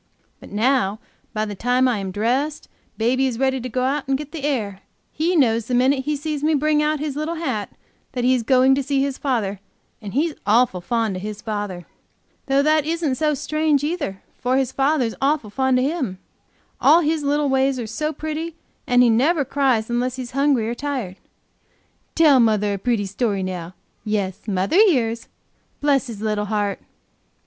But 0.39 0.51
now 0.51 0.97
by 1.31 1.45
the 1.45 1.53
time 1.53 1.87
I 1.87 1.99
am 1.99 2.09
dressed, 2.09 2.67
baby 2.97 3.27
is 3.27 3.37
ready 3.37 3.61
to 3.61 3.69
go 3.69 3.83
out 3.83 4.07
to 4.07 4.15
get 4.15 4.31
the 4.31 4.43
air; 4.45 4.81
he 5.11 5.35
knows 5.35 5.67
the 5.67 5.75
minute 5.75 6.05
he 6.05 6.15
sees 6.15 6.43
me 6.43 6.55
bring 6.55 6.81
out 6.81 6.99
his 6.99 7.15
little 7.15 7.35
hat 7.35 7.69
that 8.13 8.23
he 8.23 8.33
is 8.33 8.41
going 8.41 8.73
to 8.73 8.81
see 8.81 8.99
his 9.03 9.19
father 9.19 9.59
and 10.01 10.15
he's 10.15 10.33
awful 10.43 10.81
fond 10.81 11.17
of 11.17 11.21
his 11.21 11.39
father. 11.43 11.85
Though 12.47 12.63
that 12.63 12.83
isn't 12.83 13.13
so 13.13 13.35
strange, 13.35 13.83
either, 13.83 14.23
for 14.39 14.57
his 14.57 14.71
father's 14.71 15.13
awful 15.21 15.51
fond 15.51 15.77
of 15.77 15.85
him. 15.85 16.17
All 16.79 17.01
his 17.01 17.21
little 17.21 17.47
ways 17.47 17.77
are 17.77 17.85
so 17.85 18.11
pretty, 18.11 18.55
and 18.87 19.03
he 19.03 19.09
never 19.11 19.45
cries 19.45 19.87
unless 19.87 20.15
he's 20.15 20.31
hungry 20.31 20.67
or 20.67 20.73
tired. 20.73 21.17
Tell 22.15 22.39
mother 22.39 22.73
a 22.73 22.79
pretty 22.79 23.05
story 23.05 23.43
now; 23.43 23.75
yes, 24.03 24.47
mother 24.47 24.77
hears, 24.77 25.27
bless 25.79 26.07
his 26.07 26.21
little 26.23 26.45
heart!" 26.45 26.79